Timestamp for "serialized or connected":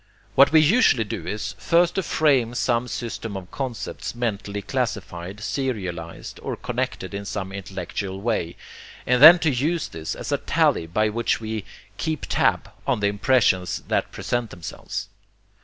5.41-7.13